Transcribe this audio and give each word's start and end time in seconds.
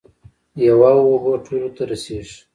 یوه 0.67 0.91
اوبه 1.07 1.31
ټولو 1.45 1.69
ته 1.75 1.81
رسیږي. 1.91 2.37